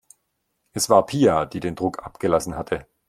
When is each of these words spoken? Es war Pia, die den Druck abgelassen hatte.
Es 0.73 0.89
war 0.89 1.05
Pia, 1.05 1.45
die 1.45 1.59
den 1.59 1.75
Druck 1.75 2.03
abgelassen 2.03 2.55
hatte. 2.55 2.87